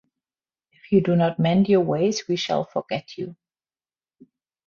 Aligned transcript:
If 0.71 0.91
you 0.91 0.99
do 0.99 1.15
not 1.15 1.37
mend 1.37 1.69
your 1.69 1.81
ways 1.81 2.27
we 2.27 2.35
shall 2.35 2.65
forget 2.65 3.19
you. 3.19 3.35